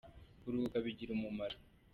Kuruhuka 0.41 0.77
bigira 0.85 1.11
umumaro. 1.13 1.57